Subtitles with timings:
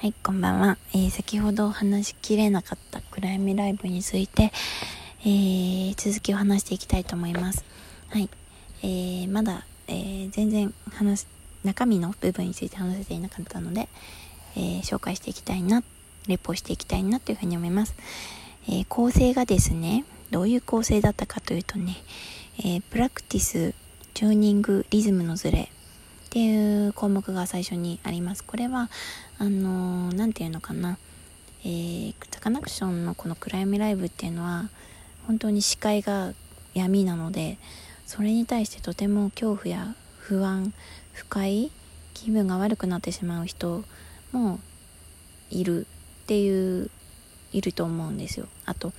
[0.00, 0.78] はい、こんばんは。
[0.94, 4.50] えー、先ほど話しきれなかった暗闇ライブについて、
[5.26, 7.66] えー、続きを話していきたいと思います。
[8.08, 8.30] はい。
[8.82, 11.26] えー、まだ、えー、全然話、
[11.64, 13.90] 中身の部分について話せていなかったので、
[14.56, 15.82] え紹介していきたいな、
[16.26, 17.94] レポしていきたいなというふうに思います。
[18.70, 21.98] え構成がですね、どういう構成だったかというとね、
[22.64, 23.74] えプラクティス、
[24.14, 25.70] チューニング、リズムのズレ、
[26.30, 28.44] っていう項目が最初にあります。
[28.44, 28.88] これは、
[29.38, 30.96] あのー、て言うのかな。
[31.64, 34.70] えー、サカナクションのこの暗闇ライブっていうのは、
[35.26, 36.32] 本当に視界が
[36.72, 37.58] 闇なので、
[38.06, 40.72] それに対してとても恐怖や不安、
[41.14, 41.68] 不快、
[42.14, 43.82] 気分が悪くなってしまう人
[44.30, 44.60] も
[45.50, 45.88] いる
[46.22, 46.92] っていう、
[47.52, 48.46] いると思うんですよ。
[48.66, 48.92] あと、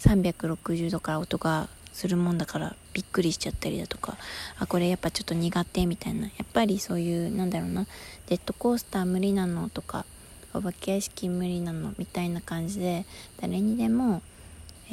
[0.00, 4.16] 360度から音がするもんだからびっくりしちゃったりだとか
[4.60, 6.26] あこれやっぱちょっと苦手みたいな。
[6.26, 7.86] やっぱりそういうなんだろうな。
[8.28, 10.06] ジェットコースター無理なのとか
[10.54, 13.04] お化け屋敷無理なのみたいな感じで
[13.40, 14.22] 誰にでも、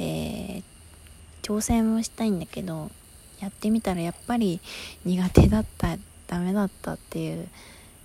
[0.02, 0.62] ー、
[1.42, 2.90] 挑戦をしたいんだけど
[3.38, 4.60] やってみたらやっぱり
[5.04, 7.46] 苦手だったダメだったっていう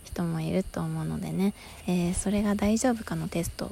[0.03, 1.55] 人もいると思うのでね、
[1.87, 3.71] えー、それが大丈夫かのテスト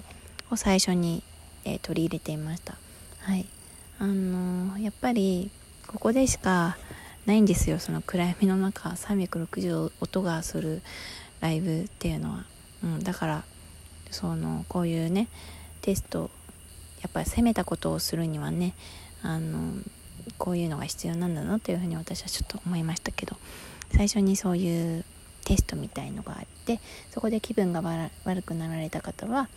[0.50, 1.22] を最初に、
[1.66, 2.76] えー、取り入れていました。
[3.20, 3.46] はい。
[4.00, 5.52] あの、やっぱり
[5.88, 6.78] ここでしか
[7.26, 7.80] ないんですよ。
[7.80, 10.82] その暗闇の中360音がする
[11.42, 12.46] ライブっていうのは、
[12.84, 13.44] うん、だから
[14.12, 15.28] そのこういうね
[15.82, 16.32] テスト
[17.02, 18.74] やっぱり攻めたことをするにはね
[19.22, 19.74] あの
[20.38, 23.38] こういうのが必要なんだなというふうに私はちょっと思いましたけど。
[23.92, 25.06] 最初にそういう
[25.46, 26.80] テストみたいのがあって
[27.12, 27.82] そこで気分が
[28.26, 29.50] 悪くなられた方は、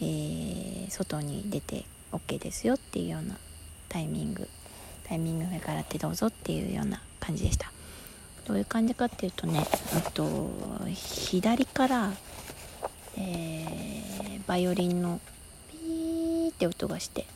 [0.00, 3.36] えー、外に出て OK ですよっていうような
[3.90, 4.48] タイミング
[5.04, 7.70] タイミング上からってどうぞっていうような感じでした。
[8.46, 9.66] どういう感じかっていうとね
[10.14, 10.48] と
[10.94, 12.12] 左から、
[13.16, 15.20] えー、バイオリンの
[15.70, 17.26] ピーって音がして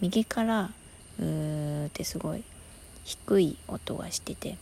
[0.00, 0.70] 右から
[1.20, 2.42] うーってすごい
[3.04, 4.56] 低い音がしてて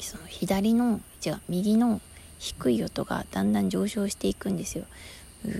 [0.00, 2.00] その左の違う右の
[2.38, 4.84] 低い音がだんだん上昇していくんですよ。
[5.46, 5.54] うー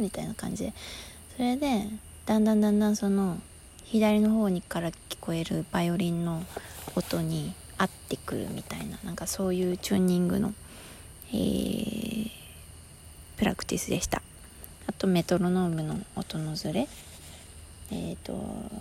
[0.00, 0.72] みたいな感じで。
[1.36, 1.84] それで
[2.28, 3.38] だんだんだんだんその
[3.84, 6.42] 左の方にから聞こえるバイオリンの
[6.94, 10.52] 音に合ってくるみたいななんかそういうチューニングの、
[11.30, 12.30] えー、
[13.38, 14.20] プラクティスでした。
[14.86, 16.86] あとメトロノームの音のずれ
[17.90, 18.38] えっ、ー、と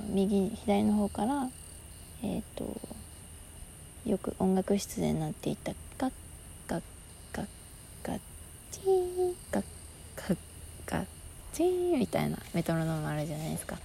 [0.10, 1.48] 右左の方から
[2.24, 2.78] えっ、ー、と
[4.06, 6.12] よく音楽室でなっていたガッ
[6.68, 6.82] ガッ
[7.32, 7.48] ガッ
[8.04, 8.20] ガッ
[8.72, 9.66] チーガッ
[10.18, 10.38] ガッ
[10.86, 11.17] ガッ
[11.54, 13.78] チーンみたいなメトロノームあるじゃないですか。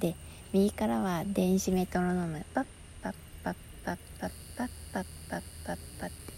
[0.00, 0.14] で
[0.52, 2.44] 右からは電子メトロノーム。
[2.54, 2.64] パッ
[3.02, 3.54] パッパッ
[3.84, 6.08] パッパッパッパッパッパッパッ。
[6.08, 6.32] って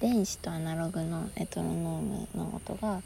[0.00, 3.02] 電子とアナログのメトロノームの音が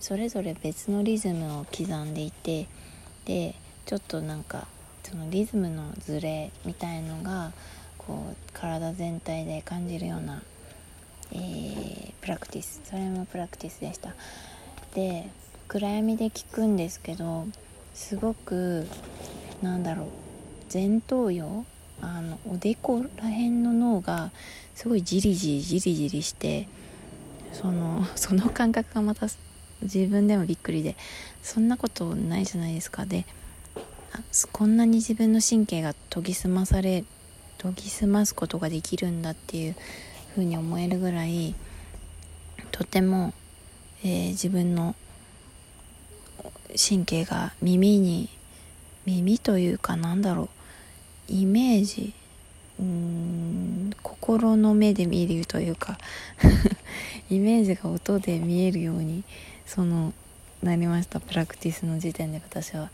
[0.00, 2.68] それぞれ別のリズムを刻んでいて
[3.24, 3.54] で
[3.86, 4.68] ちょっとなんか
[5.02, 7.52] そのリズムのズレみたいのが
[7.98, 10.42] こう体全体で感じるような、
[11.32, 14.14] えー、プラクティスそれもプラクティスでした。
[14.94, 15.28] で
[15.68, 17.46] 暗闇で聞くんですけど
[17.92, 18.86] すごく
[19.62, 20.06] なんだろう
[20.72, 21.64] 前頭葉
[22.00, 24.30] あのおでこら辺の脳が
[24.74, 26.68] すごいジリジリジリジリして
[27.52, 29.26] その その感覚がまた
[29.82, 30.96] 自分でもびっくりで
[31.42, 33.04] そんなことないじゃないですか。
[33.04, 33.24] で
[34.52, 37.04] こんなに自分の神経が研ぎ澄まされ
[37.58, 39.76] 研ぎ澄ますことができるんだっていう
[40.34, 41.54] ふうに思えるぐらい
[42.70, 43.34] とても、
[44.02, 44.94] えー、自分の
[46.76, 48.28] 神経が耳に
[49.04, 50.48] 耳というかなんだろ
[51.28, 52.12] うイメージ
[52.78, 55.98] うん心の目で見るというか
[57.30, 59.24] イメージが音で見えるように
[59.64, 60.12] その
[60.62, 62.90] なりましたプラクティスの時点で私は。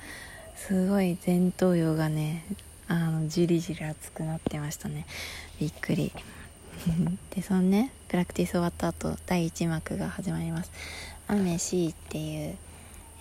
[0.68, 2.44] すごい前頭葉がね
[2.86, 5.06] あのじりじり熱くなってましたね。
[5.58, 6.12] びっくり。
[7.34, 10.70] でそのねプラクティス終わった後第1幕が始まります
[11.26, 12.56] 「雨 C」っていう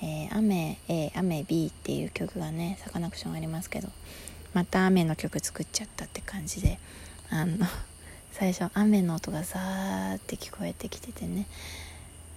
[0.01, 3.89] えー、雨 A 雨 B っていう曲がねサカナクションありますけど
[4.53, 6.79] また雨の曲作っちゃったって感じで
[7.29, 7.65] あの
[8.33, 11.45] 最初雨の音がザーって聞こえてきててね。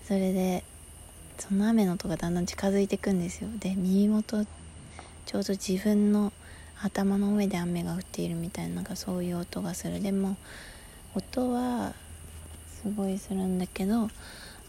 [0.07, 0.65] それで
[1.39, 3.49] その雨の音がだんだん近づいていくんですよ。
[3.59, 4.45] で耳元
[5.25, 6.33] ちょうど自分の
[6.83, 10.03] 頭の上で雨が降っているみたいななんかそういう音がする。
[10.03, 10.37] でも
[11.15, 11.95] 音は
[12.83, 14.11] すごいするんだけど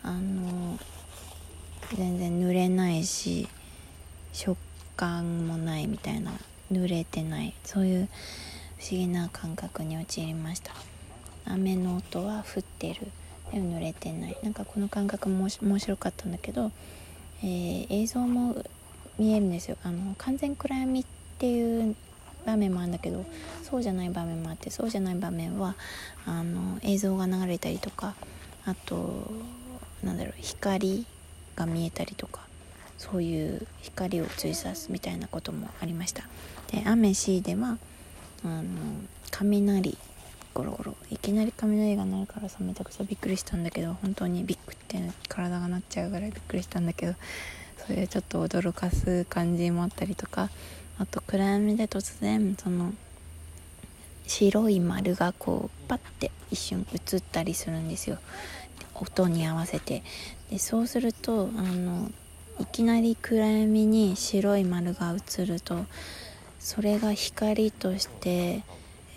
[0.04, 0.80] あの
[1.94, 3.48] 全然濡れないし
[4.34, 4.58] 食
[4.96, 6.32] 感もないみたいな
[6.72, 7.54] 濡れてない。
[7.64, 8.10] そういう
[8.78, 10.74] 不思議な感覚に陥りました。
[11.46, 13.08] 雨の音は降ってる。
[13.52, 14.38] でも濡れてない。
[14.42, 16.72] なんかこの感覚も面白かったんだけど、
[17.44, 18.56] えー、映像も
[19.20, 19.78] 見えるんですよ。
[19.84, 21.06] あの完全暗闇っ
[21.38, 21.96] ていう
[22.46, 23.26] 場面もあるんだけど
[23.64, 25.76] そうじゃない場面もあってそうじゃない場面は
[26.26, 28.14] あの映像が流れたりとか
[28.66, 29.32] あと
[30.04, 31.06] なんだろう光
[31.56, 32.42] が見えたりとか
[32.98, 36.24] そういう光を追さすみたいなこともありました。
[36.72, 37.78] で雨 C では
[38.44, 38.64] あの
[39.32, 39.98] 雷
[40.54, 47.16] ゴロゴロいきなり雷が鳴るからさめちゃくちゃびっくりしたんだけど本当にビッグって体が鳴っちゃうぐらいびっくりしたんだけど
[47.86, 50.50] それでちょっと驚かす感じもあったりとか
[50.98, 52.94] あと暗闇で突然その
[54.28, 58.18] 白い丸がこうパッて一瞬映ったりするんですよ。
[58.96, 60.04] 音に合わせて。
[60.50, 62.12] でそうするとあの
[62.60, 65.86] いきなり暗闇に白い丸が映ると
[66.60, 68.64] それが光として、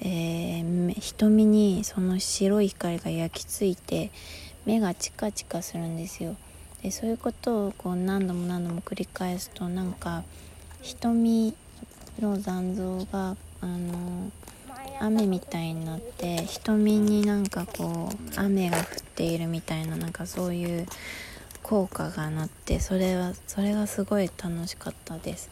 [0.00, 4.10] えー、瞳にその白い光が焼き付いて
[4.66, 6.36] 目がチカチカするんですよ。
[6.82, 10.24] でそういうことをこう何度も何度も繰り返すとなんか
[10.82, 11.54] 瞳
[12.20, 14.30] の残像があの
[15.00, 18.84] 雨みたいになって瞳になんかこう雨が降っ
[19.14, 20.86] ているみたいななんかそういう
[21.62, 25.50] 効果がなってそれはそれがすごい楽しかったです。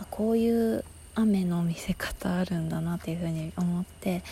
[0.00, 0.84] あこういう
[1.14, 4.22] 雨の見せ方あるんだなっていうふうに思って、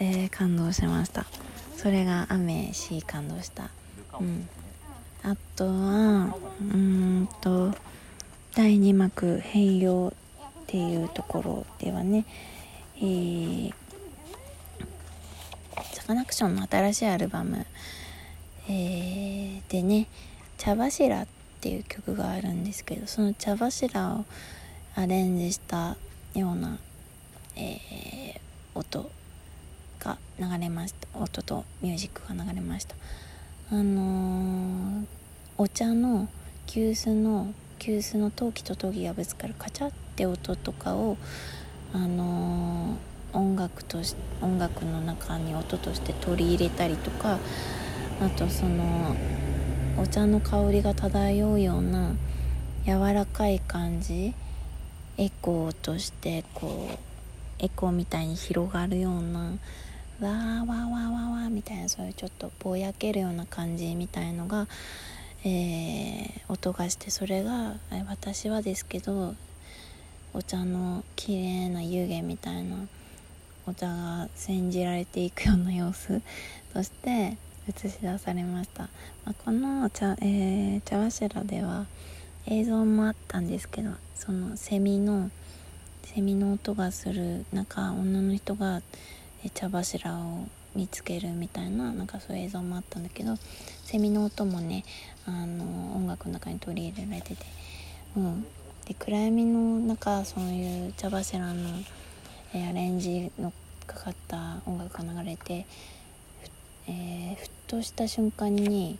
[0.00, 1.26] えー、感動しました。
[1.76, 3.70] それが雨し感動した。
[4.20, 4.48] うん。
[5.22, 7.72] あとはうんと
[8.54, 12.24] 第2幕変容っていうところではね
[13.00, 13.72] えー、
[15.92, 17.64] サカナクションの新しいアルバム、
[18.68, 20.08] えー、でね
[20.58, 21.26] 「茶柱」っ
[21.60, 24.24] ていう曲があるんですけどその茶柱を
[24.96, 25.96] アレンジした
[26.34, 26.78] ような、
[27.54, 28.40] えー、
[28.74, 29.08] 音
[30.00, 31.06] が流れました。
[31.18, 32.96] 音とミュージックが流れました。
[33.70, 35.06] あのー、
[35.56, 36.28] お茶の
[36.66, 41.16] 急須の急須の陶器と陶器がぶつかるカチャって音とかを
[41.94, 47.38] あのー、音楽とし音楽の中に音として取り入れたりとか
[48.20, 49.16] あとその
[49.96, 52.12] お茶の香りが漂うような
[52.84, 54.34] 柔らかい感じ
[55.16, 56.98] エコーとしてこう
[57.58, 64.66] エコーみたいに広がるようなわーわーわーわーわーみたいなそういうちょっとぼやけるような感じみたいのが、
[65.44, 67.74] えー、音がしてそれが
[68.08, 69.34] 私はですけど
[70.34, 72.76] お茶の綺麗な湯気みたいな
[73.66, 76.20] お茶が煎じられていくような様子
[76.72, 77.36] として
[77.68, 78.84] 映し出されました、
[79.24, 81.86] まあ、この茶,、えー、茶柱では
[82.46, 85.30] 映像もあったんですけどそのセミの
[86.04, 88.80] セミの音がする中女の人が
[89.52, 93.36] 茶柱を見つけるみたいななんかそういう映像もあったんだけど
[93.84, 94.84] セミの音もね
[95.26, 97.44] あの音楽の中に取り入れられてて、
[98.16, 98.46] うん、
[98.88, 101.54] で暗闇の中そういう茶柱の、
[102.54, 103.52] えー、アレンジの
[103.86, 105.66] かかった音楽が流れて、
[106.88, 108.98] えー、ふっとした瞬間に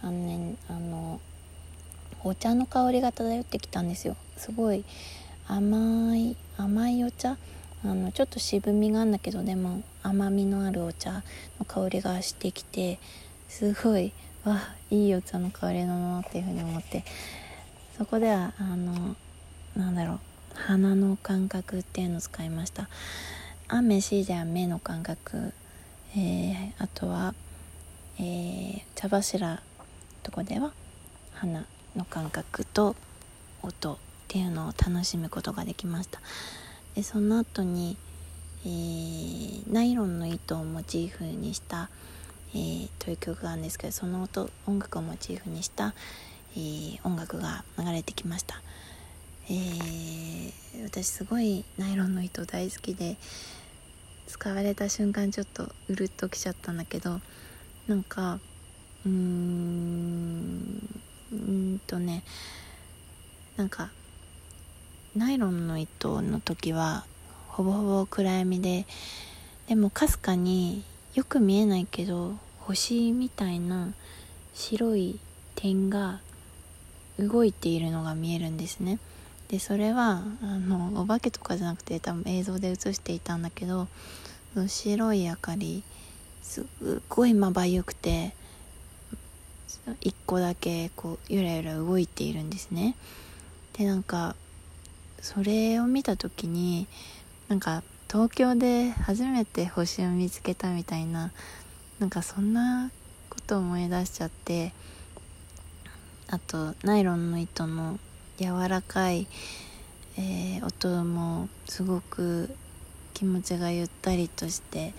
[0.00, 1.20] あの,、ね、あの
[2.22, 4.16] お茶の香りが漂ってきたんですよ。
[4.36, 4.84] すごい
[5.48, 7.36] 甘い甘いお茶。
[7.84, 11.22] あのちょっと渋みがあるんだけどでも甘みのあるお茶
[11.58, 12.98] の香りがしてきて
[13.48, 14.12] すごい
[14.44, 17.04] わいいお茶の香りだなっていうふうに思って。
[17.96, 19.16] そこではあの
[19.74, 20.18] なんだろう
[20.54, 22.88] 鼻の感覚っていうのを使いました。
[23.68, 25.52] 雨しでは目の感覚、
[26.16, 27.34] えー、あとは、
[28.18, 29.60] えー、茶柱
[30.22, 30.72] とこでは
[31.34, 31.64] 鼻
[31.96, 32.94] の感覚と
[33.62, 33.96] 音っ
[34.28, 36.20] ていうのを楽しむことができました。
[36.94, 37.96] でその後に、
[38.64, 41.90] えー、ナイロンの糸をモチーフにした、
[42.54, 45.94] えー、という曲があるんですけどその音音楽をモチーフにした、
[46.56, 48.62] えー、音楽が流れてきました、
[49.50, 50.52] えー、
[50.84, 53.18] 私すごいナイロンの糸大好きで
[54.26, 57.20] 使われた瞬間ちょっとうるっときちゃったんだけど
[57.86, 58.40] なんか
[59.04, 61.00] うーん
[61.32, 62.24] うんとね
[63.56, 63.90] なんか
[65.14, 67.04] ナイロンの糸の時は
[67.48, 68.86] ほぼほぼ暗闇で
[69.68, 70.82] でもかすかに
[71.14, 73.92] よく見えないけど星みたいな
[74.54, 75.18] 白い
[75.54, 76.20] 点が
[77.18, 78.98] 動いているのが見えるんですね。
[79.48, 83.86] でそれはあのお化けとかじゃなくて多分映像で映していたんだけど
[84.66, 85.84] 白い明かり
[86.42, 86.64] すっ
[87.08, 88.34] ごいまばゆくて
[90.00, 92.96] 1個だけこうゆらゆら動いているんですね。
[93.74, 94.34] でなんか
[95.20, 96.86] それを見た時に
[97.48, 101.32] なんか東京で初めて星を見つけたみたいな
[101.98, 102.90] なんかそんな
[103.30, 104.72] こと思い出しちゃって
[106.28, 107.98] あとナイロンの糸の
[108.38, 109.26] 柔らかい、
[110.18, 112.50] えー、音もすごく
[113.14, 114.92] 気持ちがゆったりとして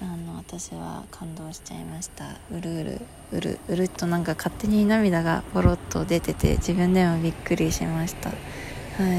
[0.00, 2.24] あの私は感動しちゃいました。
[2.50, 3.00] うるうる
[3.32, 8.30] うるうるっとなんか勝手に涙がポロッと出てて自分でもびっくりしました。
[8.30, 8.34] は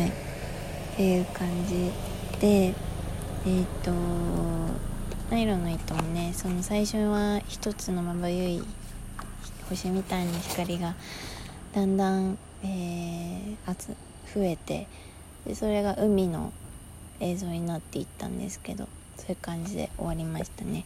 [0.06, 0.10] い。
[0.10, 0.12] っ
[0.98, 1.92] ていう感じ
[2.40, 2.74] で
[3.48, 3.92] えっ、と
[5.30, 8.64] ナイロンの糸もねその最初は一つのまばゆい
[9.70, 10.96] 星みたいな光が
[11.74, 13.96] だんだん、えー、
[14.34, 14.88] 増えて
[15.46, 16.52] でそれが海の
[17.20, 20.86] 映像になっていったんですけどそういう感じで終わりましたね。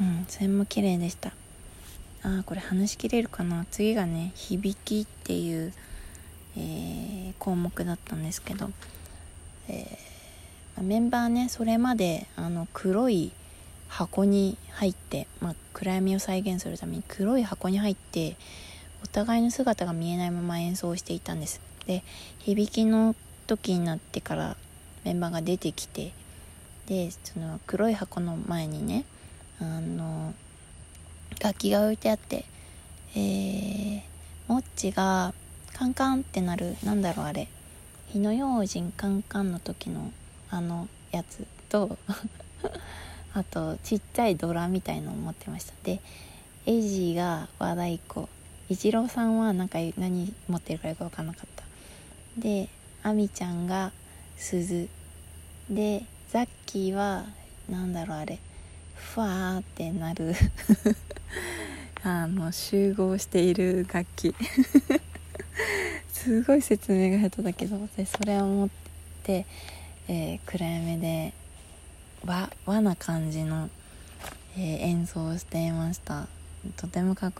[0.00, 1.32] うんそれも綺麗でした。
[2.22, 3.64] ああこれ話しきれるかな？
[3.70, 5.72] 次がね「響き」っていう、
[6.56, 8.70] えー、項目だったんですけど、
[9.68, 13.32] えー、メンバーねそれまであの黒い
[13.88, 18.36] 箱に入って、まあ、暗闇を再現するために黒い箱に入って
[19.04, 21.60] お互いの姿が見えないまま演奏していたんです。
[21.86, 22.02] で
[22.40, 23.14] 響きの
[23.46, 24.56] 時になってから
[25.04, 26.12] メンバーが出てきて
[26.86, 29.04] でその黒い箱の前にね
[29.60, 30.34] あの
[31.40, 32.44] 楽器が置いてあって
[33.18, 34.02] えー、
[34.46, 35.32] モッチが
[35.72, 37.48] カンカンってなるなんだろうあれ
[38.08, 40.12] 火の用心カンカンの時の
[40.50, 41.96] あのやつと
[43.36, 45.74] あとちっちゃいドラみたいのを持ってました。
[45.84, 46.00] で
[46.64, 48.28] エイジーが和太鼓。
[48.70, 51.62] イチローさんはなんか何持ってるかよく分かんなかった。
[52.40, 52.70] で
[53.02, 53.92] アミちゃんが
[54.38, 54.88] 鈴。
[55.68, 57.26] でザッキーは
[57.68, 58.38] 何だろうあれ。
[58.94, 60.34] ふわーってなる。
[62.02, 64.34] あの集合している楽器。
[66.08, 68.68] すごい説明が下手だけど私それを持っ
[69.22, 69.44] て、
[70.08, 71.34] えー、暗闇で
[72.26, 73.70] 和和な感じの、
[74.56, 76.26] えー、演奏をしていました。
[76.76, 77.34] とてもかっこ